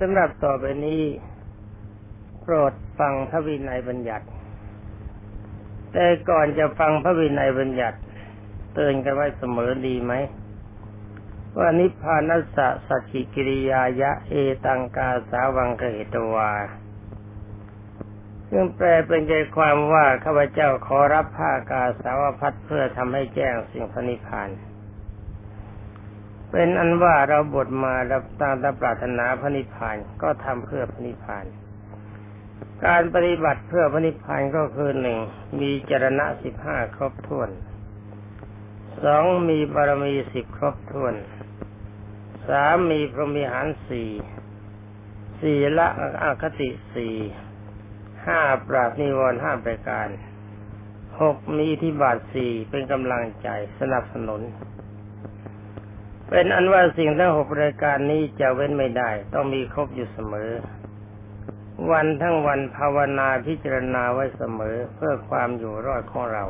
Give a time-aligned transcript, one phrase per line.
[0.00, 1.02] สำหรับต่อไปนี้
[2.40, 4.26] โปรดฟังพระวินัยบัญญัติ
[5.92, 7.98] แต่ก่อนจะฟังพระวินัยบัญญัติ
[8.74, 10.12] เตือนกันไว้เสมอดีไหม
[11.58, 14.34] ว่านิพพานัสสะสัจจิกิริยายะเอ
[14.64, 16.52] ตังกาสาวังกเหตวา
[18.50, 24.48] ซึ่งแปลเป็นใจความว่าข้าพเจ้าขอรับผ้ากาสาวพัดเพื่อทำให้แจ้งสิ่งพระนิพพาน
[26.52, 31.44] เป็นอันว่าเราบทมารับตามตาปรารถนาพระนิพพานก็ทำเพื่อพระนิพพาน
[32.86, 35.18] การปฏิบัติเพื่อพระนิพพานก็คือหนึ่ง
[35.60, 37.50] มีจรณะสิบห้าครบถ้วน
[39.04, 41.14] สองมีบารมีสิบครบถ้วน
[42.48, 44.10] สามมีพรหมิหารสี่
[45.40, 45.88] สี่ละ
[46.22, 47.16] อคติสี่
[48.26, 50.08] ห้าปราบนิวรณ์ห้าประการ
[51.20, 54.42] หกมีที่บาทสี่เป็นกำลังใจสนับสนุน
[56.34, 60.50] เป็นอันว่าสิ่งทั้งหกรายการนี้จะเว้นไม่ได้ ต้องมีครบอยู่เสมอ
[61.90, 66.44] วันทั้งวันภาวนาพิจารณาไว้เสมอเพื่อความอยู่รอดของเรา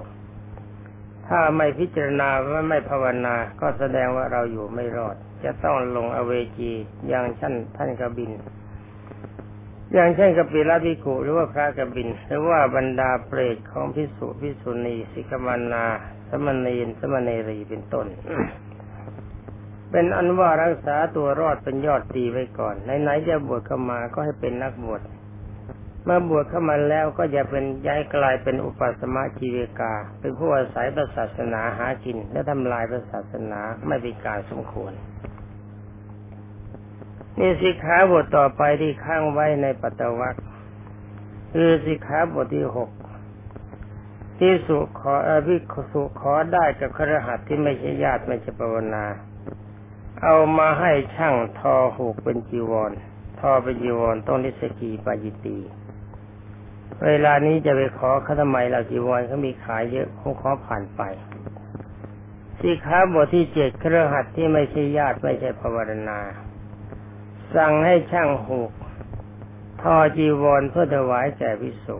[1.26, 6.72] ถ้าไม่พิจารณาว่าไม่ภาวนาก็แสดงว่าเราอยู่ไม่รอด จะต้องลงอเวจี
[7.08, 8.30] อย่างชั้นท่านกบิน
[9.92, 15.86] อย่างเช่นกปิลพิกุหรือว่าพระกบิน หรือว่าบรรดาเปรตของพิสุพิสุณีสิกมานา
[16.28, 18.06] สมณีนสมณีรีเป็นต้น
[19.92, 25.00] เป็นอันว่ารักษาตัวรอดเป็นยอดดีไว้ก่อนไหนๆจะบวชเข้ามาก็ให้เป็นนักบวช
[26.04, 34.92] เมื่อบวชเข้ามาแล้วก็อย่าเป็นย้ายกลายเป็นอุปสมะจีเวกา เป็นผู้อาศัยศาสนาหากิน และทำลายศาสนาไม่เป็นการสมควร
[37.38, 40.34] นี่สิกขาบทต่อไปที่ข้างไว้ในปัตตวัค
[41.52, 42.90] คือสิกขาบทที่หก
[44.40, 45.56] ที่สุขออภิ
[45.92, 49.04] สุขอได้กับครหัสที่ไม่ใช่ญาติไม่ใช่ปวนา
[50.24, 52.92] เอามาให้ช่างทอหูกเป็นจีวร
[53.40, 55.58] ทอเป็นจีวรต้องนิสกีปาจิตี
[57.04, 61.02] เวลานี้จะไปขอเขาทำไมเราจีวรเขามีขายเยอะคงขอผ่านไป
[62.60, 65.76] สิขาบทที่เจ็ดเครือหัดที่ไม่ใช่ญาติไม่ใช่ภาว
[66.08, 66.20] นา
[67.54, 68.70] สั่งให้ช่างหูก
[69.82, 71.96] ทอจีวรเพื่อถวายแก่วิสุ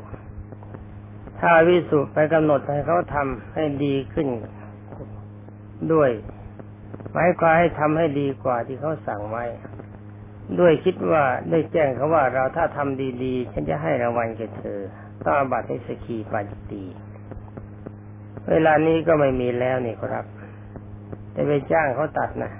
[1.41, 4.29] ถ้าวิสุไปกำหนดให้เขาทำให้ดีขึ้น
[5.93, 6.11] ด้วย
[7.13, 9.45] หมายความให้ทำให้ดีกว่าที่เขาสั่งไว้
[10.61, 14.81] ด้วยคิดว่าได้แจ้งเขาว่าเราถ้าทำดีๆ ฉันจะให้รางวัลแก่เธอ
[15.25, 16.85] ต้องบัติให้สกีปาจิตี
[18.51, 20.25] เวลานี้ก็ไม่มีแล้วนี่ครับ
[21.33, 22.53] แต่ไปจ้างเขาตัดนะ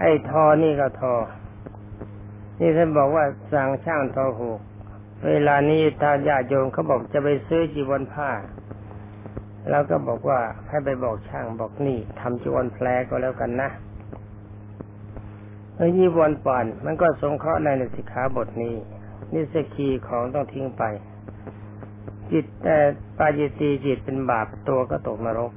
[0.00, 1.14] ไอ้ทอนี่ก็ทอ
[2.60, 4.60] นี่ท่านบอกว่าสั่งช่างทอหูก
[5.28, 8.30] เวลานี้ถ้าญาติโยมเขาบอกจะไปซื้อจีวรผ้า
[9.70, 13.68] แล้วก็บอกว่าให้ไปบอกช่างบอกนี่ทำจีวรแพรก็แล้วกันนะ
[15.76, 18.74] เอ้ยีวนป่านมันก็สงเคราะห์ในในสิกขาบทนี้
[19.32, 20.82] นี่สกีของต้องทิ้งไป
[22.30, 22.76] จิตแต่
[23.18, 25.52] ปาจิตีจิตเป็นบาปตัวก็ตกนรก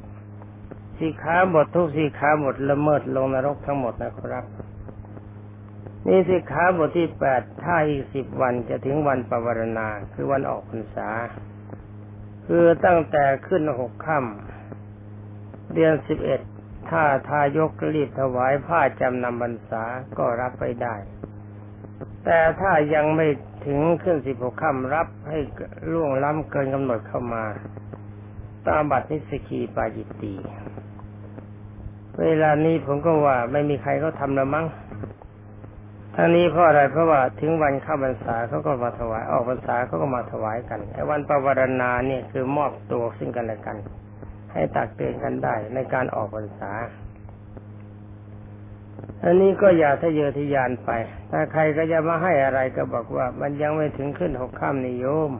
[0.99, 4.45] สิกขาบททุกสิกขาบทละเมิดลงนรกทั้งหมดนะครับ
[6.07, 11.09] นี่สิกขาบทที่แปดถ้าอีกสิบวันจะถึงวันปวารณาคือวันออกพรรษา
[12.45, 16.41] คือตั้งแต่ขึ้นหกค่ำเดือนสิบเอ็ด
[16.89, 19.83] ถ้าทายกรีบถวายผ้าจำนำบรรษา
[20.17, 20.95] ก็รับไปได้
[22.25, 23.27] แต่ถ้ายังไม่
[23.65, 25.37] ถึงขึ้นสิบหกค่ำรับให้
[25.91, 27.43] ล่วงล้ำเกินกำหนดเข้ามา
[28.67, 30.33] ตามบัตรนิสกีปาจิตตี
[32.21, 34.65] เวลานี้ผมก็ว่าไม่มีใครเขาทำแล้วมั้ง
[36.17, 43.77] ทั้งนี้เพราะอะไรเพราะว่าถึงวันเข้าพรรษาเขาก็มาถวายออกพรรษาเขาก็มาถวายกันไอ้วันปวารณาเนี่ยคือมอบตัวซึ่งกันและกัน
[44.51, 46.71] ให้ตักเตือนกันได้ในการออกพรรษา
[49.23, 50.89] อันนี้ก็อย่าทะเยอทะยานไป
[51.31, 55.31] ถ้าใครก็จะมาให้อะไรก็บอกว่า มันยังไม่ถึงขึ้นหกข้ามนิยม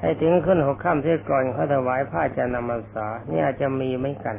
[0.00, 4.36] ให้ถึงขึ้นหกข้ามเสียก่อนเขาถวายผ้าจะนำพรรษานี่อาจจะมีเหมือนกัน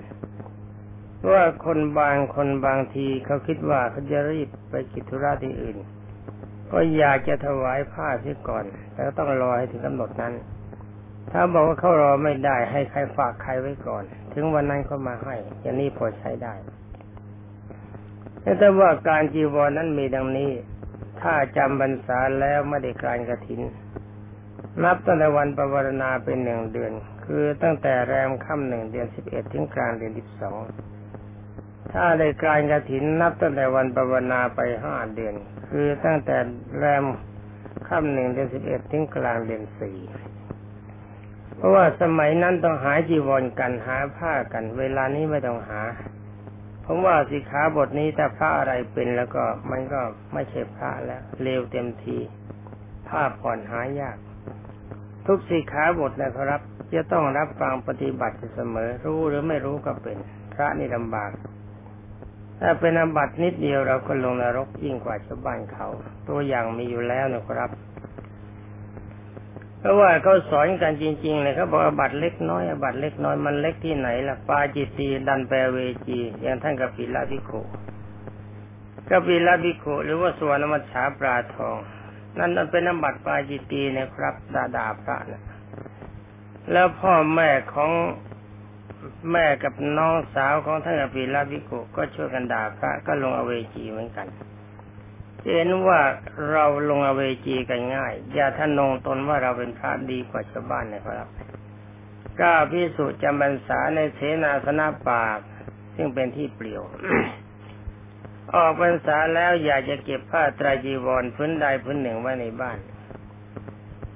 [1.31, 5.77] ว่าคนบางคนบางทีเขาคิดว่าเขาจะรีบไปกิจธุระที่อื่น
[6.71, 10.33] ก็อยากจะถวายผ้าเสียก่อน แต่ต้องรอให้ถึงกำหนดนั้น
[11.31, 14.03] ถ้าบอกว่าเขารอไม่ได้ให้ใครฝากใครไว้ก่อน
[14.33, 16.53] ถึงวันนั้นเขามาให้อย่างนี้พอใช้ได้
[18.59, 20.51] แต่ว่าการจีวรนั้นมีดังนี้
[21.21, 23.61] ถ้าจำบรรษาแล้วไม่ได้การกระถิน
[24.83, 26.91] นับตั้งแต่วันปวรณาเป็นหนึ่งเดือน
[27.25, 30.59] คือตั้งแต่แรมค่ำหนึ่งเดือนสิบเอ็ดถึงกลางเดือนสิบสอง
[31.93, 35.35] ถ้าได้การกระถินนับตั้งแต่วันปวนาไปห้าเดือน
[35.69, 36.37] คือตั้งแต่
[36.77, 37.05] แรม
[37.87, 39.97] ค่ำหนึ่งเดือนสิบเอ็ดถึงกลางเดือนสี่
[41.55, 45.81] เพราะว่าสมัยนั้นต้องหาจีวรกันหาผ้ากัน เวลานี้ไม่ต้องหา
[46.85, 50.01] ผมว่าสิขาบทนี้ถ้าพระอะไรเป็นแล้วก็มันก็
[50.33, 52.17] ไม่ใช่พระแล้วเลวเต็มที
[53.07, 54.17] ภาผ่อนหายาก
[55.27, 56.61] ทุกสิขาบทนะครับ
[56.93, 60.17] จะต้องรับฟังปฏิบัติเสมอรู้หรือไม่รู้ก็เป็น
[60.53, 61.31] พระนี่ลำบาก
[62.61, 65.87] ถ้าเป็นอาบัตินิดเดียวเราก็ลงนรกยิ่งกว่าชาวบ้านเขา
[66.27, 67.69] ตัวอย่างมีอยู่แล้วนะครับ
[69.79, 77.61] เพราะว่าเขาสอนกันจริง ๆ เลยเขาบอกอาบัตเล็กน้อยอาบัตเล็กน้อยมันเล็กที่ไหนล่ะปาจิตีดันแปลเวจีอย่างท่านกับปิลาภิกขุ
[79.09, 81.77] กับปิลาภิกขุหรือว่าสวนมัชฉาปลาทอง
[82.37, 85.43] นั่นเป็นอาบัตปาจิตีนะครับดาดาพระนะ
[86.71, 87.91] แล้วพ่อแม่ของ
[89.31, 94.27] แม่กับน้องสาวของท่านกับปิลาภิกุก็ช่วยกันด่าพระก็ลงอเวจีเหมือนกัน
[95.53, 95.99] เห็นว่า
[96.51, 101.29] เราลงอเวจีกันง่าย อย่าท่านงตนว่าเราเป็นพระดีกว่าชาวบ้านนะครับ
[102.39, 105.23] กล้าพิสูจน์จำบรรษาในเสนาสนะป่า
[105.95, 106.83] ซึ่งเป็นที่เปลี่ยว
[108.55, 112.77] ออกพรรษาแล้วอยากจะเก็บผ้าตรายจีวรพื้นใดพื้นหนึ่งไว้ในบ้าน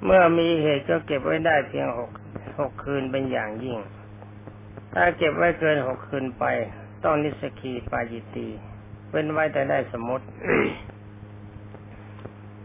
[0.06, 2.12] เมื่อมีเหตุก็เก็บไว้ได้เพียงหก
[2.60, 3.80] หกคืนเป็นอย่างยิ่ง
[4.94, 6.46] ถ้าเก็บไว้เกินหกคืนไป
[7.04, 8.48] ต้องนิสกีปาจิตี
[9.12, 10.26] เป็นไว้แต่ได้สมมติ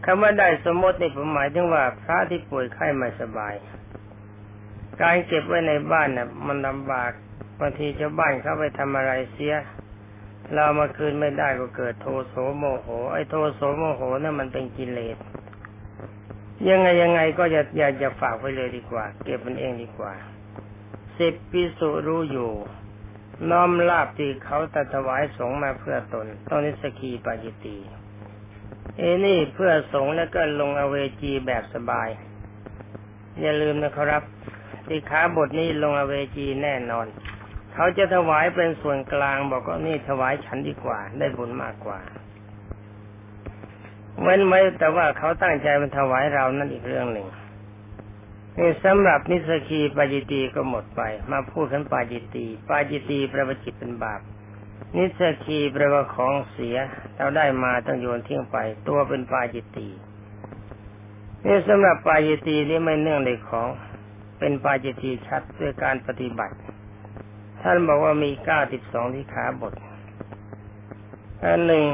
[0.05, 3.55] คำว่าได้สมมตินี่ผมหมายถึงว่าพระที่ป่วยไข้ไม่สบาย
[5.01, 7.11] การเก็บไว้ในบ้านน่ะ มันลำบาก
[7.59, 9.55] บางทีชาวบ้านเขาไปทำอะไรเสีย
[10.53, 15.17] เรามาคืนไม่ได้ก็เกิดโทโสโมโห ไอ้โทโสโมโหนั่นมันเป็นกิเลส
[16.69, 20.13] ยังไงยังไงก็อย่าอย่าอย่าฝากไว้เลยดีกว่า เก็บมันเองดีกว่า
[21.19, 22.51] สิบปิสุรู้อยู่
[23.49, 27.77] น้อมลาบที่เขาตัดถวายสงมาเพื่อตนต้องนิสกีปาจิตี
[28.97, 32.09] เอนี่เพื่อสงแล้วก็ลงอเวจีแบบสบาย
[33.41, 34.23] อย่าลืมนะครับ
[34.87, 37.07] ที่ขาบทนี้ลงอเวจีแน่นอน
[37.73, 41.99] เขาจะถวายเป็นส่วนกลางบอกว่านี่ถวายฉันดีกว่า ได้บุญมากกว่า
[44.21, 47.27] เว้นไว้แต่ว่าเขาตั้งใจมันถวายเรานั่นอีกเรื่องหนึ่ง
[48.59, 54.21] นี่สำหรับนิสกีปาจิตีก็หมดไป มาพูดกันปาจิตีปาจิตีประวจิตเป็นบาป
[54.95, 56.77] นิสกีแปลว่าของเสีย
[57.15, 58.57] เราได้มาต้องโยนทิ้งไป
[58.87, 59.87] ตัวเป็นปาจิตตี
[61.45, 63.69] นี่สำหรับปาจิตีนี่ไม่เนื่องในของ
[64.39, 66.55] เป็นปาจิตีชัดด้วยการปฏิบัติ
[67.61, 69.73] ท่านบอกว่ามีเก้าสิบสองที่ขาบท
[71.43, 71.85] อันหนึ่ง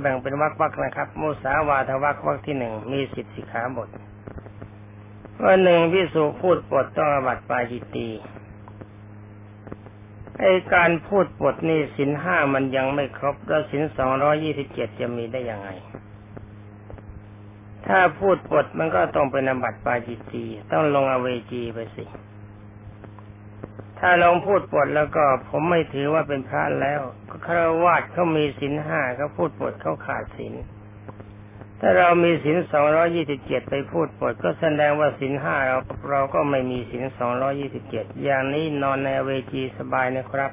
[0.00, 3.88] แบ่งเป็นวักวักนะครับ มุสาวาทวักวักที่หนึ่งมีสิบสิขาบท
[5.42, 8.08] วันหนึ่งพิสุพูดปดต้องอบัตปาจิตี
[10.40, 10.44] ไอ
[10.74, 15.68] การพูดบทนี้สินห้ามันยังไม่ครบ แล้วสินสองร้อยี่สิบเจ็ดจะมีได้ยังไง
[17.86, 22.04] ถ้าพูดบทมันก็ต้องเป็นอบัติปาจิตีต้องลงอเวจีไปสิ
[23.98, 27.00] ถ้าลองพูดบทแล้วก็ผมไม่ถือว่าเป็นพระแล้ว
[27.44, 30.54] คารวาสเขามีสินห้าเขาพูดบทเขาขาดสิน
[31.86, 35.78] ถ้าเรามีสินสองร้อยี่สิบเจ็ดไปพูดปดก็แสดงว่าสินห้าเรา
[36.10, 40.50] เราก็ไม่มีสินสองร้อยี่สิบเจ็ดอย่างนี้นอนในเวจีสบายนะครับ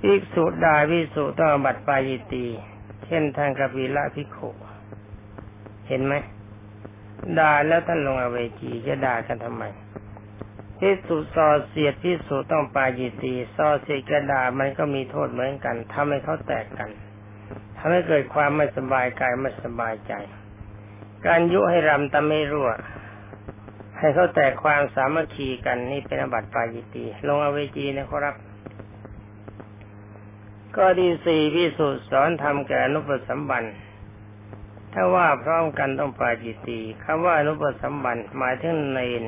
[0.00, 2.46] ภิกษุดาวิสุต้องบัตรปายิตี
[3.06, 4.38] เช่นทางกบิละพิโข
[5.88, 6.14] เห็นไหม
[7.38, 9.64] ด่าแล้วท่านลงอเวจีจะด่ากันทำไม
[10.78, 16.90] พิสุซอเสียดพิสุต้องปายิตีซอเสียกระดามันก็มีโทษเหมือนกันทำให้เขาแตกกัน
[17.86, 20.12] ทำให้เกิดความไม่สบายกายไม่สบายใจ
[21.26, 22.70] การยุให้รำตะไม่รั่ว
[23.98, 28.34] ให้เขาแตกความสามัคคีกันนี่เป็นอบัติปายิตี ลงอเวจีนะครับ
[30.76, 33.64] ก็ดีสี่พิสูจน์สอนทำแก่นุปสัมบัน
[34.92, 39.22] ถ้าว่าพร้อมกันต้องปาจิตีคำว่านุปสัมบันหมายถึงเนน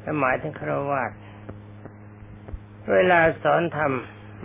[0.00, 1.10] และหมายถึงครวาส
[2.92, 3.92] เวลาสอนทำมั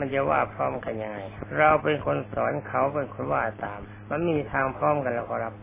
[0.03, 1.19] นจะว่าพร้อมกันยังไง
[1.57, 5.53] เราเป็นคนสอนเขาเป็นคนว่าตาม มันไม่มีทางพร้อมกันแล้วครับ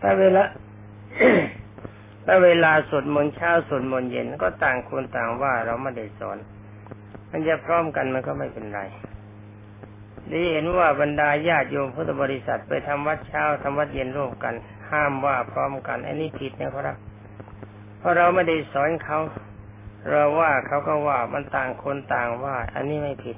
[0.00, 0.44] ถ้าเวลา
[2.26, 6.38] ถ้าเวลาสวดมนต์เช้าสวดมนต์เย็นก็ต่างคนต่างว่าเราไม่ได้สอน
[7.30, 8.80] มันจะพร้อมกันมันก็ไม่เป็นไร
[10.32, 14.54] นี่เห็นว่าบรรดาญาติโยมพุทธบริษัทไปทำวัดเช้าทำวัดเย็นร่วมกัน
[14.90, 16.96] ห้ามว่าพร้อมกันอันนี้ผิดนะครับ
[17.98, 19.18] เพราะเราไม่ได้สอนเขา
[20.08, 23.36] เราว่าเขาก็ว่ามันต่างคนต่างว่า อันนี้ไม่ผิด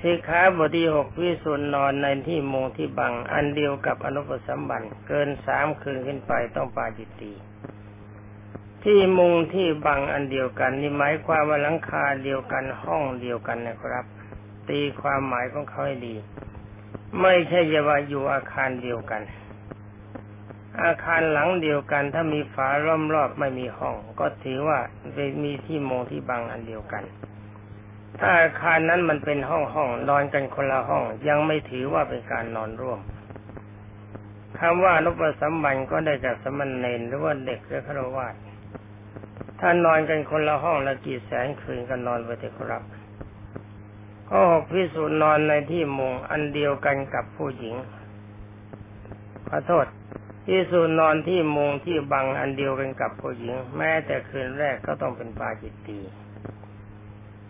[0.00, 7.32] สิขาบทที่หกวิสุนนอนในที่มุงที่บัง อันเดียวกับอนุปสัมบันเกินสามคืนขึ้นไปต้องปาจิตตี
[8.84, 14.04] ที่มุงที่บังอันเดียวกันนี่หมายความว่าหลังคาเดียวกันห้องเดียวกันนะครับ
[14.68, 16.14] ตีความหมายของเขาให้ดี
[17.20, 19.22] ไม่ใช่จะว่าอยู่อาคารเดียวกัน
[20.82, 24.78] อาคารหลังเดียวกัน ถ้ามีฝาล้อมรอบไม่มีห้อง ก็ถือว่า
[25.44, 27.04] มีที่มองที่บังอันเดียวกัน
[28.20, 33.00] ถ้าอาคารนั้นมันเป็นห้องห้องนอนกันคนละห้อง ยังไม่ถือว่าเป็นการนอนร่วม
[34.58, 38.34] คำว่านปสัมบันก็ได้จากสมณเณรหรือว่าเด็กหรือฆราวาส
[39.60, 42.82] ถ้านอนกันคนละห้องละกี่แสนคืนก็นอนไปเถอะครับ
[44.28, 47.74] ข้อหกพิสูจน์นอนในที่มุงอันเดียวกันกับผู้หญิง
[49.48, 49.86] ขอโทษ
[50.46, 55.98] พิสูจน์นอนที่มุงที่บังอันเดียวกันกับผู้หญิง แม้แต่คืนแรกก็ต้องเป็นปาจิตตี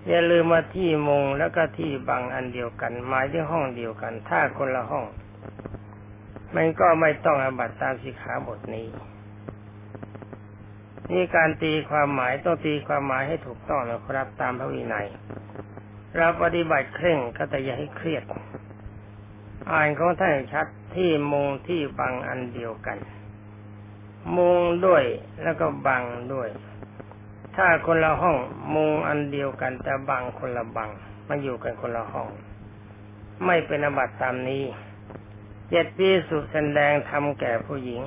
[0.09, 5.07] อย่าลืมมาที่มุงแล้วก็ที่บังอันเดียวกันหมายถึงห้องเดียวกัน ถ้าคนละห้อง
[6.55, 8.87] มันก็ไม่ต้องอบัตตามสิขาบทนี้
[11.11, 15.07] นี่การตีความหมายต้องตีความหมายให้ถูกต้องนะครับตามพระวินัย
[16.17, 18.23] เราปฏิบัติเคร่งก็แต่อย่าให้เครียด
[19.71, 20.67] อ่านของท่านชัด
[20.97, 22.99] ที่มุงที่บังอันเดียวกัน
[24.37, 25.05] มุงด้วย
[25.43, 26.03] แล้วก็บัง
[26.33, 26.49] ด้วย
[27.57, 28.37] ถ้าคนละห้อง
[28.75, 30.91] มุงอันเดียวกัน แต่บังคนละบัง
[31.29, 32.29] มาอยู่กันคนละห้อง
[33.45, 34.65] ไม่เป็นอบัตตามนี้
[35.71, 38.01] เจ็ดปีสุดแสดงทำแก่ผู้หญิง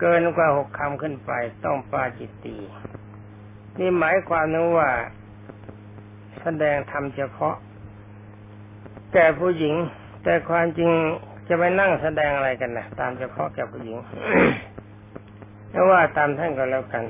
[0.00, 1.32] เกินกว่าหกคำขึ้นไป
[1.64, 2.56] ต้องปาจิตตี
[3.78, 4.90] นี่หมายความนึกว่า
[6.40, 7.56] แสดงธรรมเฉพาะ
[9.12, 9.74] แก่ผู้หญิง
[10.24, 10.90] แต่ความจริง
[11.48, 13.96] จะไปนั่งแสดงอะไรกันนะตามเฉพาะแก่ผู้หญิง
[15.70, 17.04] เพราะว่าตามท่านก็แล้วกัน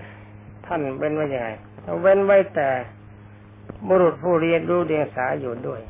[0.66, 1.48] ท่านเว้นไว้ยังไง
[2.02, 2.68] เว้นไว้แต่
[3.88, 5.80] บุรุษผู้เรียนรู้เดียงสาอยู่ด้วย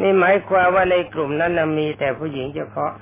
[0.00, 2.92] นี่หมายความว่าในกลุ่มนั้นมีแต่ผู้หญิงเฉพาะ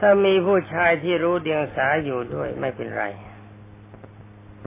[0.00, 3.04] ถ้ามีผู้ชายที่รู้เดียงสาอยู่ด้วยไม่เป็นไร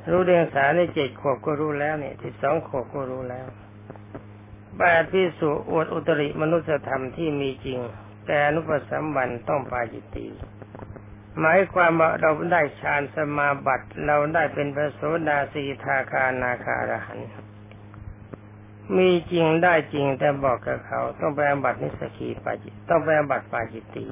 [0.09, 3.47] รู้เรียงสาในเจ็ดขวบก็รู้แล้วเนี่ยสิบสองขวบก็รู้แล้ว
[4.79, 7.79] แปดพิสุอวดอุตริมนุสธรรมที่มีจริง
[8.25, 10.27] แต่อนุปสัมบันต้องปาจิตตี
[11.39, 17.20] หมายความว่าเราได้ฌานสมาบัติเราได้เป็นพระโสดาสีทาคานาคารหัน
[18.98, 24.08] มีจริงได้จริงแต่บอกกับเขา ต้องไปอบัตินิสกีปาจิตต้องไปอบัติปาจิตตี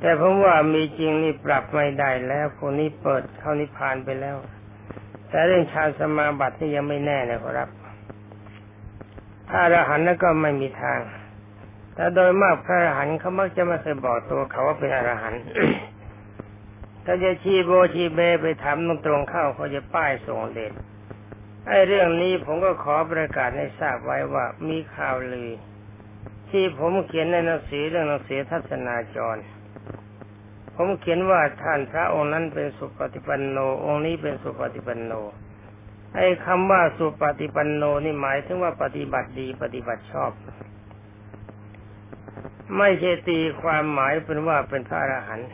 [0.00, 4.36] แต่ผมว่ามีจริงนี่ปรับไม่ได้แล้วคนนี้เปิดเข้านิพพานไปแล้ว
[5.28, 7.68] แต่เรื่องฌานสมาบัตินี่ยังไม่แน่นะครับ
[9.48, 11.00] ถ้าอรหันต์นั้นก็ไม่มีทาง
[11.94, 15.42] แต่โดยมากพระอรหันต์เขามักจะไม่เคยบอกตัวเขาว่าเป็นอรหันต์
[17.04, 20.72] ถ้าจะชีโบชีเบไปทำตรงๆเข้าเขาจะป้ายส่งเดช
[21.66, 25.50] ไอ้เรื่องนี้ผมก็ขอประกาศให้ทราบไว้ว่ามีข่าวลือ
[26.50, 29.36] ที่ผมเขียนในหนังสือเรื่องหนังสือทัศนาจร
[30.76, 35.12] ผมเขียนว่าท่านพระองค์นั้นเป็นสุปฏิปันโน องค์นี้เป็นสุปฏิปันโน
[36.16, 40.30] ไอ้คำว่าสุปฏิปันโนนี่หมายถึงว่าปฏิบัติดีปฏิบัติชอบ
[42.76, 45.48] ไม่ใช่ตีความหมายเป็นว่าเป็นพระอรหันต์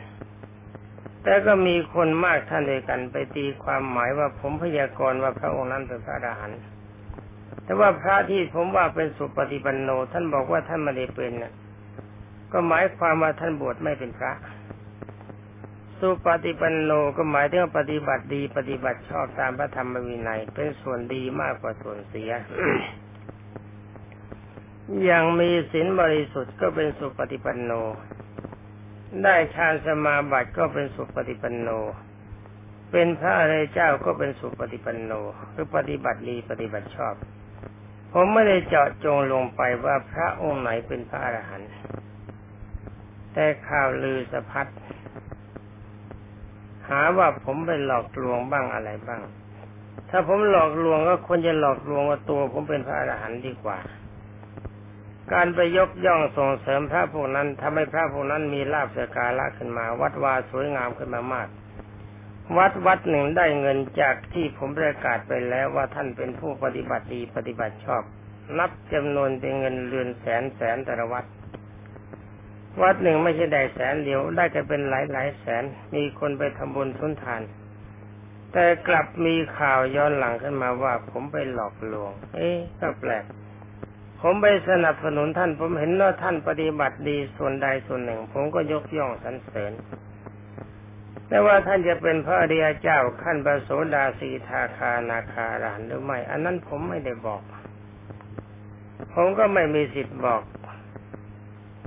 [1.23, 6.59] แต่ก็มีคนมากท่านเดียวกัน ไปตีความหมายว่าผมพยากรณ์ว่าพระองค์นั้นเป็นพระอรหันต์
[7.63, 11.31] แต่ว่าพระที่ผมว่าเป็นสุปฏิปันโน ท่านบอกว่าท่านไม่ได้เป็น
[12.51, 14.31] ก็หมายความว่าท่านบวชไม่เป็นพระ
[16.05, 22.31] สุปฏิปันโนก็หมายถึงปฏิบัติดี ปฏิบัติชอบตามพระธรรมวินัย เป็นส่วนดีมากกว่าส่วนเสีย
[25.03, 27.71] อย่างมีศีลบริสุทธิ์ก็เป็นสุปฏิปันโน
[29.23, 31.69] ได้ฌานสมาบัติก็เป็นสุปฏิปันโน
[32.91, 35.11] เป็นพระอริยเจ้าก็เป็นสุปฏิปันโน
[35.53, 37.15] คือปฏิบัติดีปฏิบัติชอบ
[38.11, 41.71] ผมไม่ได้เจาะจงลงไปว่าพระองค์ไหนเป็นพระอรหันต์
[43.33, 44.67] แต่ข่าวลือสะพัด
[46.89, 49.21] หาว่าผมไปหลอกลวงบ้างอะไรบ้าง
[50.09, 53.77] ถ้าผมหลอกลวงก็ควรจะหลอกลวงว่าตัว ผมเป็นพระอรหันต์ดีกว่า
[55.33, 61.47] การไปยกย่องส่งเสริมพระพวกนั้นทำให้พระพวกนั้นมีลาภสการะขึ้นมา วัดวาสวยงามขึ้นมามาก
[62.57, 68.03] วัดวัดหนึ่งได้เงินจากที่ผมประกาศไปแล้วว่าท่านเป็นผู้ปฏิบัติดีปฏิบัติชอบ
[68.57, 71.25] นับจำนวนเป็นเงินเรือนแสนแสนแต่ละวัด
[72.81, 75.63] วัดหนึ่งไม่ใช่ได้แสนเดียวได้กันเป็นหลายหลายแสน
[75.95, 77.41] มีคนไปทำบุญทุนทาน
[78.53, 83.23] แต่กลับมีข่าวย้อนหลังขึ้นมาว่าผมไปหลอกลวง เอ๊ะก็แปลก
[84.21, 89.71] ผมไปสนับสนุนท่าน ผมเห็นว่าท่านปฏิบัติดีส่วนใดส่วนหนึ่ง ผมก็ยกย่องสรรเสริญ
[91.29, 97.41] แต่ว่าท่านจะเป็นพระอริยเจ้าขั้นประโสดาสีทาคานาคารานหรือไม่ อันนั้นผมไม่ได้บอก
[99.13, 100.41] ผมก็ไม่มีสิทธิ์บอก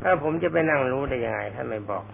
[0.09, 2.05] ถ้าผมจะไปนั่งรู้ได้ยังไงท่านไม่บอก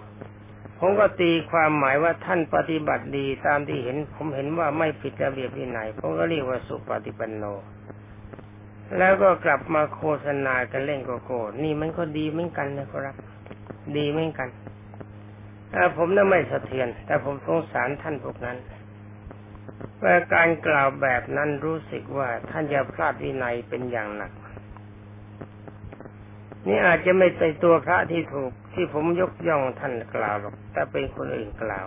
[0.78, 7.44] ผมก็ตีความหมายว่าท่านปฏิบัติดีตามที่เห็น ผมเห็นว่าไม่ผิดระเบียบที่ไหน ผมก็เรียกว่าสุปฏิปันโน
[8.98, 13.16] แล้วก็กลับมาโฆษณากันเล่นโกโก้นี่มันก็ดีเหมือนกันนะครับ
[13.96, 14.48] ดีเหมือนกัน
[15.74, 18.58] ถ้าผมน่ะไม่สะเทือน แต่ผมสงสารท่านพวกนั้น
[20.02, 24.32] ว่าการกล่าวแบบนั้นรู้สึกว่าท่านจะพลาดวินัยเป็นอย่างหนัก
[26.66, 31.86] นี่อาจจะไม่ใช่ตัวพระที่ถูกที่ผมยกย่องท่านกล่าวหรอกแต่เป็นคนอื่นกล่าว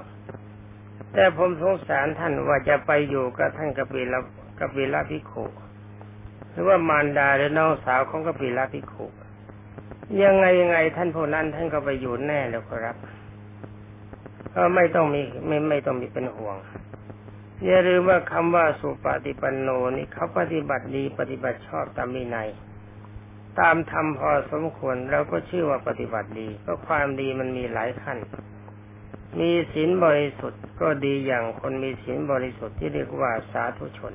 [1.13, 4.15] แต่ผมสงสารท่านว่าจะไปอยู่กับท่านกปิล
[4.59, 5.33] กปิลภิกขุ
[6.51, 8.93] หรือว่ามารดาหรือน้องสาวของกปิลภิกขุ
[10.23, 12.95] ยังไงยังไงท่านผู้นั้นท่านก็ไปอยู่แน่แล้วครับ
[14.55, 16.57] ก็ไม่ต้องมีไม่ไม่ต้องมีเป็นห่วง
[17.63, 22.37] อย่าลืมว่าคำว่าสุปฏิปันโนนี่เขาปฏิบัติดีปฏิบัติชอบตามมีใน
[23.59, 28.17] ตามธรรมพอสมควรเราก็ชื่อว่าปฏิบัติดี เพราะความดีมันมีหลายขั้น
[29.39, 34.13] มีศีลบริสุทธิ์ก็ดีอย่างคนมีศีลบริสุทธิ์ที่เรียกว่าสาธุชน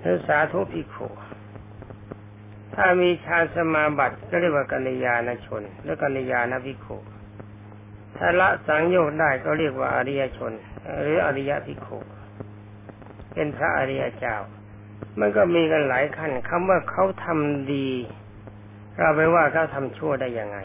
[0.00, 1.08] หรือสาธุภิกขุ
[2.74, 6.98] ถ้ามีฌานสมาบัติก็เรียกว่ากัญญาณชน หรือกัญญาณภิกขุ
[8.16, 10.52] ถ้าละสังโยชน์ได้ก็เรียกว่าอริยชน
[11.00, 11.98] หรืออริยภิกขุ
[13.34, 14.36] เป็นพระอริยเจ้า
[15.20, 17.88] มันก็มีกันหลายขั้นคำว่าเขาทำดี
[18.96, 20.58] เราไปว่าเขาทำชั่วได้ยังไง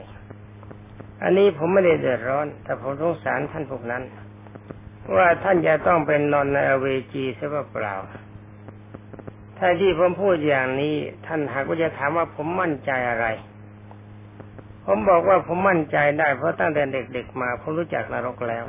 [1.23, 4.03] อันนี้ผมไม่ได้เดือดร้อน แต่ผมสงสารท่านพวกนั้น
[5.15, 7.95] ว่าท่านจะต้องเป็นนอนในเวจีเสียเปล่า
[9.57, 13.27] ถ้าที่ผมพูดอย่างนี้ ท่านหากว่าจะถามว่าผมมั่นใจอะไร
[14.85, 18.65] ผมบอกว่าผมมั่นใจได้ เพราะตั้งแต่เด็กๆมาผมรู้จักนรกแล้ว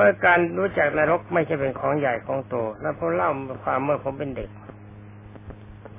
[0.00, 3.30] เพราะการรู้จักนรกไม่ใช่เป็นของใหญ่ของโต แล้วผมเล่า
[3.64, 4.50] ความเมื่อผมเป็นเด็ก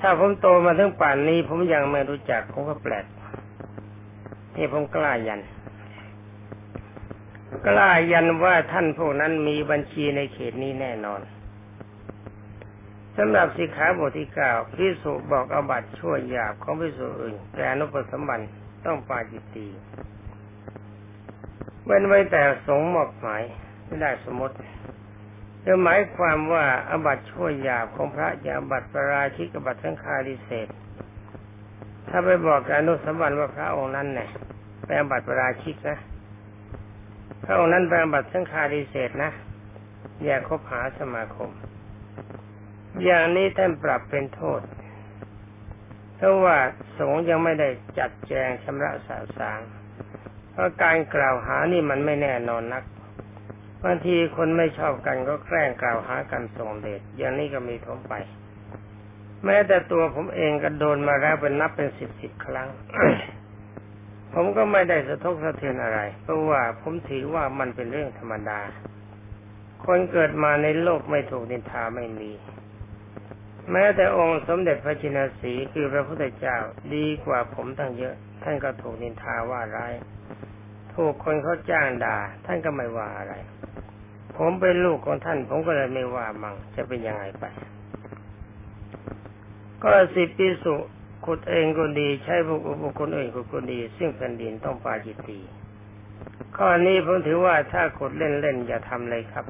[0.01, 3.05] ถ้าผมโตมาถึงป่านนี้ ผมยังไม่รู้จักผมก็แปลก
[4.55, 5.41] นี่ผมกล้ายัน
[7.67, 11.21] กล้ายันว่าท่านพวกนั้นมีบัญชีในเขตนี้แน่นอน
[13.17, 18.41] สำหรับสิกขาบทที่เก้าพิสุบอกอบัตชั่วหยาบของพิสุอื่น แต่อนุปสมบัน
[18.85, 19.67] ต้องปาจิตตี
[21.85, 23.43] เว้นไว้แต่สงหมอกหมาย
[23.91, 24.55] ไม่ได้สมมติ
[25.65, 30.67] จะหมายความว่าอบัตช่วยหยาบของพระยาบัตประราชิกบัตสังฆาริเศษ
[32.09, 34.29] ถ้าไปบอกการอนุสมบัติว่าพระองค์นั้นเนี่ย
[34.85, 35.99] แปลบัตประราชิกนะ
[37.45, 39.31] พระองค์นั้นแปลบัตสังฆาริเศษนะ
[40.23, 41.49] อย่าคบหาสมาคม
[43.03, 44.61] อย่างนี้ท่านปรับเป็นโทษ
[46.15, 46.57] เพราะว่า
[46.97, 49.59] สงฆ์ยังไม่ได้จัดแจงชำระสาสาง
[50.51, 52.83] เพราะการกล่าวหานี่มันไม่แน่นอนนัก
[53.85, 58.13] บางทีคนไม่ชอบกันก็แกล้งกล่าวหากันส่งเดชอย่างนี้ก็มีทมไป
[59.45, 62.69] แม้แต่ตัวผมเองก็โดนมาแล้วเป็นนับเป็นสิบสิบครั้ง
[64.33, 68.59] ผมก็ไม่ได้สะทกสะเทือนอะไร เพราะว่าผมถือว่ามันเป็นเรื่องธรรมดา
[69.85, 72.31] คนเกิดมาในโลกไม่ถูกนินทาไม่มี
[73.71, 76.57] แม้แต่องค์สมเด็จพระชินสีคือพระพุทธเจ้า
[76.95, 79.93] ดีกว่าผมตั้งเยอะ ท่านก็ถูกนินทาว่าร้าย
[80.95, 83.33] ถูกคนเขาจ้างด่า ท่านก็ไม่ว่าอะไร
[84.43, 87.43] ผมเป็นลูกของท่าน ผมก็เลยไม่ว่ามั่งจะเป็นยังไงไป
[89.83, 90.75] ก็สิบปิสุ
[91.25, 95.39] ขุดเองก็ดี ใช้พวกอุปกรณ์อื่นก็ดี ซึ่งแผ่นดินต้องปาจิตตี
[96.57, 99.45] ข้อนี้ผมถือว่าถ้าขุดเล่นๆอย่าทำเลยครับ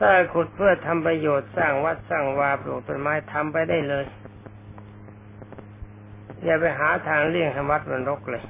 [0.00, 4.04] ถ้าขุดเพื่อทำประโยชน์สร้างวัดสร้างวาปลูกต้นไม้ทำไปได้เลย
[6.44, 8.42] อย่าไปหาทางเลี่ยงทำวัดมันรกเลย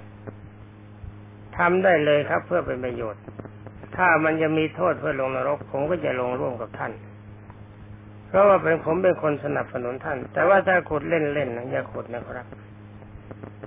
[1.59, 3.23] ทำได้เลยครับ เพื่อเป็นประโยชน์
[3.97, 6.93] ถ้ามันจะมีโทษเพื่อลงนรก ผมก็จะลงร่วมกับท่าน
[8.29, 12.47] เพราะว่าเป็นผมเป็นคนสนับสนุนท่าน แต่ว่าถ้าขุดเล่นๆนะอย่าขุดนะครับ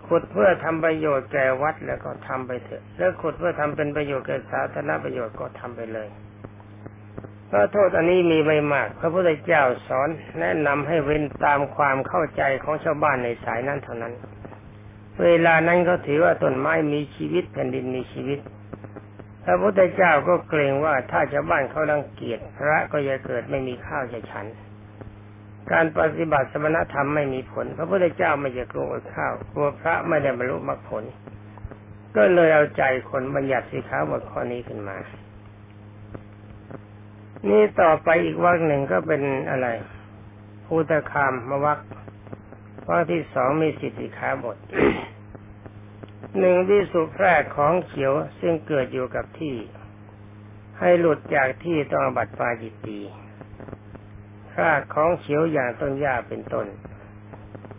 [0.08, 6.08] ขุดเพื่อทำประโยชน์แก่วัดแล้วก็ทำไปเถอะ แล้วขุดเพื่อทำเป็นประโยชน์แก่สาธารณประโยชน์ก็ทำไปเลย
[7.50, 10.10] พระโทษอันนี้มีไม่มาก พระพุทธเจ้าสอน
[10.40, 14.14] แนะนำให้เว้นตามความเข้าใจของชาวบ้านในสายนั้นเท่านั้น
[15.24, 18.40] เวลานั้นก็ถือว่าต้นไม้มีชีวิตแผ่นดินมีชีวิต
[19.46, 24.46] พระพุทธเจ้าก็เกรงว่าถ้าชาวบ้านเขารังเกียจพระก็จะเกิดไม่มีข้าวจะฉัน
[25.72, 31.04] การปฏิบัติสมณธรรมไม่มีผล พระพุทธเจ้าไม่จะกลัวอดข้าวกลัวพระไม่ได้บรรลุมรรคผล
[32.16, 34.98] ก็เลยเอาใจคนบัญญัติสิขาบทข้อนี้ขึ้นมา
[37.50, 39.68] นี่ต่อไปอีกวักหนึ่งก็เป็นอะไร
[40.66, 41.80] ภูตคามมวัก
[42.88, 44.58] วักที่สองมีสิทธิขาบท
[46.40, 49.56] หนึ่งที่สุแพรกของเขียวซึ่งเกิดอยู่กับที่
[50.80, 53.00] ให้หลุดจากที่ต้องบัตรปาจิตตี
[54.60, 56.68] รากของเขียวอย่างต้นหญ้าเป็นต้น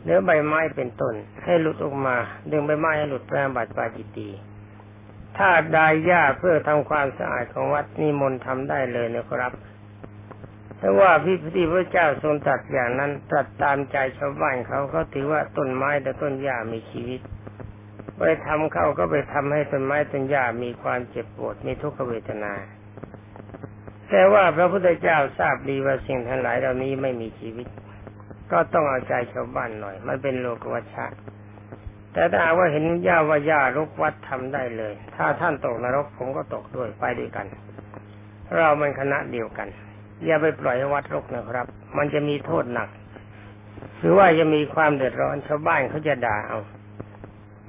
[0.03, 1.15] เนื้อใบไม้เป็นต้น
[1.45, 2.17] ให้หลุดออกมา
[2.51, 4.29] ดึงใบไม้ให้หลุดแปลบัตรปาจิตตี
[5.37, 9.53] ถ้าดายหญ้าเพื่อทำความสะอาดของวัดนิมนต์ทำได้เลยนะครับ
[10.81, 17.21] ถ้าว่าพี่พิธีพระเจ้าทรงตัดอย่างนั้นตัดตามใจชาวบ้านเขาเขาถือว่าต้นไม้และต้นหญ้ามีชีวิต
[18.19, 22.53] ไปทำเข้าก็ไปทำให้ต้นไม้ต้นหญ้ามีความเจ็บปวดมีทุกขเวทนา
[24.11, 27.67] แต่ว่าพระพุทธเจ้าทราบดีว่าสิ่งทั้งหลายเหล่านี้ไม่มีชีวิต
[28.53, 31.07] ก็ต้องเอาใจชาวบ้านหน่อย มันเป็นโลกวัชชะ
[32.13, 37.47] แต่ถ้าว่าเห็นย่าว่าย่ารกวัดทำได้เลย ถ้าท่านตกนรกผมก็ตกด้วยไปด้วยกัน
[38.55, 39.69] เรามันคณะเดียวกัน
[40.25, 42.89] อย่าไปปล่อยให้วัดรกนะครับ มันจะมีโทษหนัก
[43.99, 46.59] หรือว่าจะมีความเดือดร้อนชาวบ้านเขาจะด่าเอา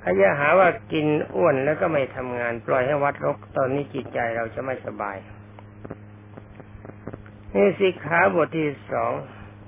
[0.08, 5.18] เขาจะหาว่ากินอ้วนแล้วก็ไม่ทำงาน ปล่อยให้วัดรก ตอนนี้จิตใจเราจะไม่สบาย
[7.54, 9.14] นี่สิกขาบทที่สอง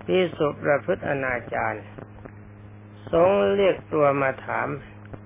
[0.06, 1.80] พิสุประพฤติอนาจาร
[3.12, 4.68] สงเรียกตัวมาถาม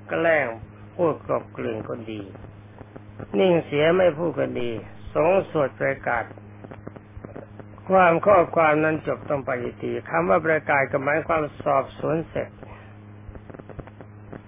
[0.09, 0.47] แกล้ง
[0.95, 2.21] พูดกลบกลืนก็ดี
[3.39, 4.71] นิ่งเสียไม่พูดก็ดี
[5.13, 6.25] สงสวดประกาศ
[7.89, 12.49] ความข้อความนั้นจบต้องปฏิตีคำว่าประกาศก็หมายความสอบสวนเสร็จ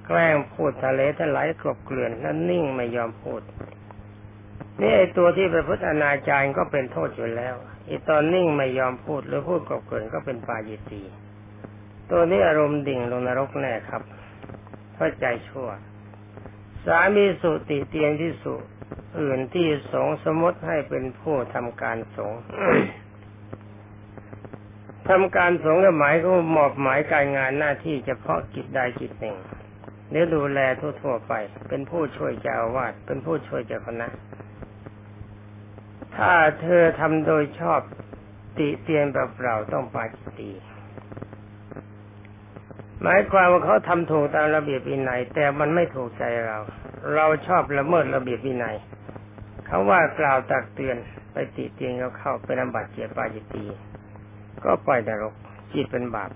[0.06, 3.42] แกล้งพูดทะเลทลายกลบเกลื่อนนั้นนิ่งไม่ยอมพูด
[4.80, 11.02] นี่ไอตัวที่ประพฤติอนาจารก็เป็นโทษอยู่แล้วไอตอนนิ่งไม่ยอมพูดหรือพูดกลบเกลื่อนก็เป็นปาจิตี
[12.12, 14.02] ตัวนี้อารมณ์ดิ่งลงนรกแน่ครับ
[14.94, 15.70] เพราะใจชั่ว
[16.86, 18.54] สามีสุติเตียนที่สุ
[19.20, 22.34] อื่นที่สงสมมติให้เป็นผู้ทำการสง
[25.10, 29.36] ทำการสงฆ์หมายก็มอบหมายการงานหน้าที่เฉพาะกิจใดกิจหนึ่ง
[30.16, 31.34] เนื้อดูแลทั่วๆไป
[31.70, 34.08] เป็นผู้ช่วยเจ้าวาสเป็นผู้ช่วยเจ้าคณะ
[36.18, 37.82] ถ้าเธอทำโดยชอบ
[38.58, 40.52] ติเตียนเปล่าๆต้องปาจิตตี
[43.02, 46.58] หมายความว่าเขาทำถูกตามระเบียบวินัย แต่มันไม่ถูกใจเรา
[47.16, 48.76] เราชอบละเมิดระเบียบวินัย
[49.68, 50.98] เขาว่ากล่าวตักเตือน
[51.32, 53.66] ไปติเตียนเขาเข้าเป็นอบัติเกียรปาจิตตี
[54.64, 55.34] ก็ปล่อยนรก
[55.74, 56.32] จิตเป็นบาป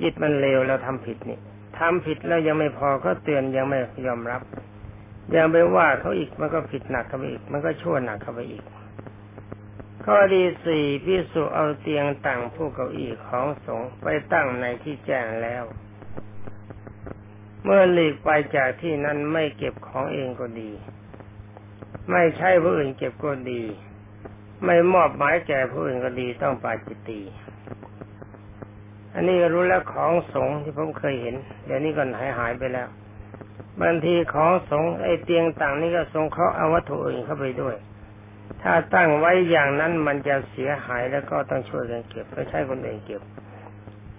[0.00, 1.40] จิตมันเลวแล้วทำผิดนี่
[1.78, 4.42] ทำผิดแล้วยังไม่พอเขาเตือนยังไม่ยอมรับ
[5.34, 8.64] ยังไปว่าเขาอีกมันก็ผิดหนักเข้าไปอีก มันก็ชั่วหนักเข้าไปอีก
[10.04, 15.64] ข้อดีสี่พิสุเอาเตียงตั้งผู้เก้าอี้ของสงฆ์ไปตั้งในที่แจ้งแล้ว
[17.64, 20.70] เมื่อหลีกไปจากที่นั้นไม่เก็บของเองก็ดี
[22.10, 23.62] ไม่ใช่ผู้อื่นเก็บก็ดี
[24.64, 27.20] ไม่มอบหมายแก่ผู้อื่นก็ดีต้องปาจิตตี
[29.14, 31.34] อันนี้ก็รู้แล้วของสงฆ์ที่ผมเคยเห็น
[31.66, 32.88] เดี๋ยวนี้ก็หายหายไปแล้ว
[33.80, 37.76] บางทีของสงฆ์ไอ้เตียงต่างนี่ก็สงเคราะห์เอาวัตถุอื่นเข้าไปด้วย
[38.62, 43.22] ถ้าตั้งไว้อย่างนั้นมันจะเสียหายแล้วก็ต้องช่วยกันเก็บไม่ใช่คนอื่นเก็บ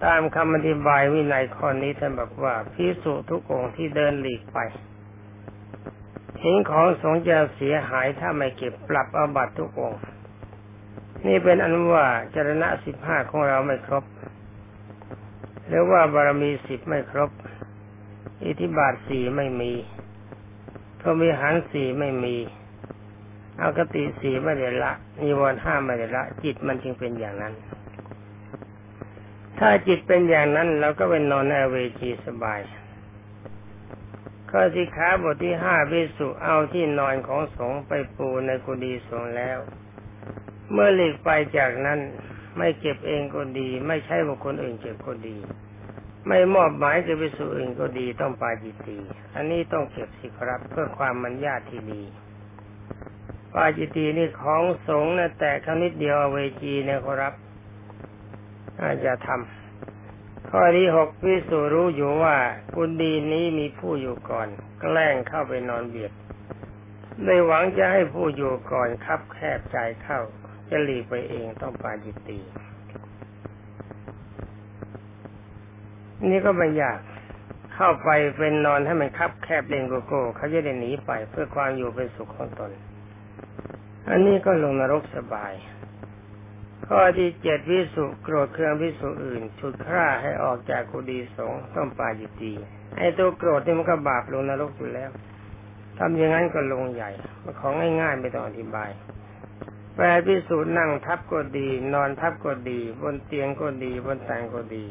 [0.03, 4.57] ตามคำอธิบายวินัยข้อนี้ท่านบอกว่าพิสุทุกองที่เดินหลีกไป
[6.41, 9.93] เห็นของสงจะเสียหายถ้าไม่เก็บปรับอาบัตทุกอง
[11.27, 12.05] นี่เป็นอันว่า
[12.35, 14.03] จรณะสิบห้าของเราไม่ครบ
[15.67, 17.31] หรือว่าบารมีสิบไม่ครบ
[18.45, 19.71] อิทธิบาทสี่ไม่มี
[21.01, 22.35] พรมีหันสี่ไม่มี
[23.61, 27.53] อากติสีไม่ได้ละนิวรณ์ห้าไม่ได้ละ จิตมันจึงเป็นอย่างนั้น
[29.59, 32.59] ถ้าจิตเป็นอย่างนั้นเราก็เป็นนอนในเวจีสบาย
[34.49, 39.57] ข้อที่ขาบทที่ห้าพิสุเอาที่นอนของสงไปปูในกุฏิสงแล้ว
[40.71, 41.99] เมื่อหลีกไปจากนั้น
[42.57, 45.37] ไม่เก็บเองก็ดี ไม่ใช่บุคคลอื่นเก็บก็ดี
[46.27, 48.97] ไม่มอบหมายจะไปสู่อื่นก็ดีต้องปาจิตตี
[49.35, 52.01] อันนี้ต้องเก็บสิครับเพื่อความมันญาติที่ดี
[53.53, 57.33] ปาจิตีนี่ของสงนะแต่ครั้งนิดเดียวเวจีเนี่ยครับ
[58.81, 62.37] อาจจะทำข้อที่หกพิสูรู้อยู่ว่า
[62.75, 64.47] กุดีนี้มีผู้อยู่ก่อน
[64.79, 66.11] แกล้งเข้าไปนอนเบียด
[67.23, 70.21] ในหวังจะให้ผู้อยู่ก่อนคับแคบใจเข้า
[70.69, 72.39] จะหลีกไปเองต้องปาจิตตี
[76.29, 76.99] นี่ก็ไม่ยาก
[77.73, 82.71] เข้าไปเป็นนอนให้มันคับแคบเลงโกโก้เขาจะได้หนีไปเพื่อความอยู่เป็นสุขของตน
[84.09, 85.53] อันนี้ก็ลงนรกสบาย
[86.87, 92.51] ข้อที่เจ็ดวิสุโกรธเครื่องวิสุอื่นฉุดฆ่าให้ออกจากกุฏิสงต้องปาจิตี
[92.97, 95.09] ไอ้ตัวโกรธนี่มันก็บาปลงนรกอยู่แล้ว
[95.97, 97.09] ทำอย่างนั้นก็ลงใหญ่
[97.59, 98.89] ของง่ายๆไม่ต้องอธิบาย
[99.95, 104.85] แปลพิสูจน์นั่งทับก็ดี นอนทับก็ดี บนเตียงก็ดี บนแต่งก็ดี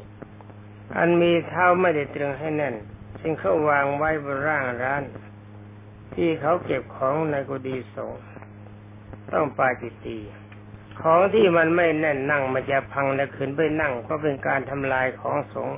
[0.97, 2.75] อันมีเท้าไม่ได้ตรึงให้แน่น
[3.21, 5.03] ซึ่งเขาวางไว้บนร่างร้าน
[6.15, 8.13] ที่เขาเก็บของในกุฏิสง
[9.33, 10.19] ต้องปาจิตตี
[11.01, 15.69] ของที่มันไม่แน่นนั่งมันจะพังและขืนไปนั่ง ก็เป็นการทำลายของสง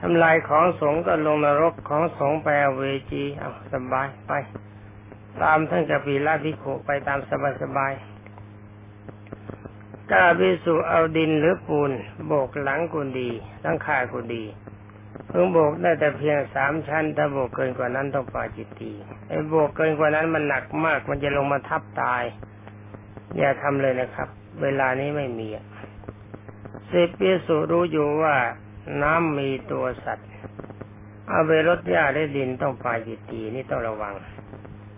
[0.00, 4.32] ทำลายของสงก็ลงนรกของสงไปเวจีเอาสบายไป
[5.42, 7.92] ตามท่านกปีลาภิกขุไปตามสบายสบาย
[10.12, 11.90] กาพิสุเอาดินหรือปูน
[12.26, 13.30] โบกหลังกุดี
[13.64, 14.44] ตั้งขากุดี
[15.28, 18.92] เพิ่งโบกได้แต่เพียงสามชั้น ถ้าโบกเกินกว่านั้นต้องปาจิตตี
[19.28, 22.22] ไอ้โบกเกินกว่านั้นมันหนักมากมันจะลงมาทับตาย
[23.38, 24.28] อย่าทำเลยนะครับ
[24.62, 25.48] เวลานี้ไม่มี
[26.92, 28.36] สิบปีสุรู้อยู่ว่า
[29.02, 30.28] น้ำมีตัวสัตว์
[31.28, 34.14] เอาไปรดหญ้าได้ดินต้องปาจิตตีนี่ต้องระวัง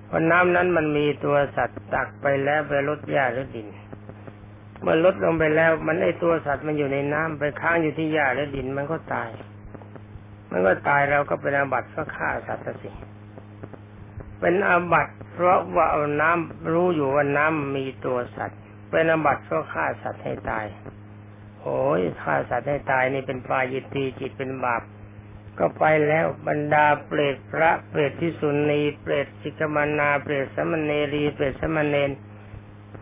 [0.07, 3.69] เพราะน้ำนั้นมันมีตัวสัตว์ตักไปแล้วไปรดหญ้าหรือดิน
[4.81, 9.31] เมื่อลดลงไปแล้วมันไอตัวสัตว์มันอยู่ในน้ำไปค้างอยู่ที่หญ้าหรือดินมันก็ตาย
[10.51, 12.91] มันก็ตายเราก็เป็นอาบัติก็ฆ่าสัตว์สิ
[14.41, 18.61] เป็นอาบัติเพราะว่าเอาน้ำรู้อยู่ว่าน้ำมีตัวสัตว์
[18.91, 20.67] เป็นอาบัติก็ฆ่าสัตว์ให้ตาย
[21.63, 24.83] โอ้ยฆ่าสัตว์ให้ตายนี่เป็นปายิตีจิตเป็นบาป
[25.59, 32.11] ก็ไปแล้วบรรดาเปรตพระเปรตที่สุนีเปรตสิกมานาเปรตสมณเนรีเปรตสมณเณร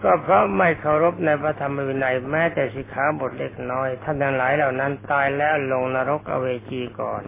[0.03, 7.23] ก็เพราะไม่เคารพในพระธรรมวินัยแม้แต่สิกขาบทเล็กน้อย ท่านทั้งหลายเหล่านั้นตายแล้วลงนรกอเวจีก่อน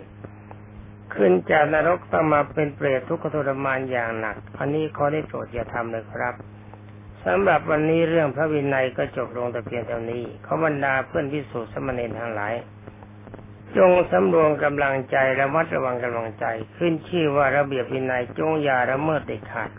[1.15, 6.35] ขึ้นจากนรกต้องมาเป็นเปรตทุกขทรมานอย่างหนัก อันนี้ขอได้โปรดอย่าทำเลยครับ
[7.25, 12.55] สำหรับวันนี้เรื่องพระวินัยก็จบลงแต่เพียงเท่านี้ขอบรรดาเพื่อนพิสูจน์สมณเณรทั้งหลาย
[13.77, 16.45] จงสำรวมกำลังใจและมัดระวังกำลังใจ
[16.77, 19.71] ขึ้นชื่อว่าระเบียบวินัยจงอย่าละเมิดเด็ดขาด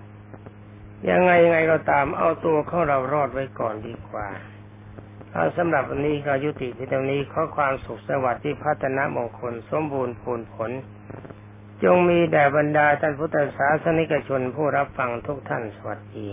[1.10, 4.28] ยังไงยังไงก็ตามเอาตัวของเรารอดไว้ก่อนดีกว่า
[5.34, 10.72] เอาสำหรับวันนี้ก็ยุติที่ตรงนี้ขอความสุขสวัสดิ์ที่พัฒนามงคลสมบูรณ์ผลผล
[11.84, 16.30] จงมีแด่บรรดาท่านพุทธศาสนิกชนผู้รับฟังทุกท่านสวัสดี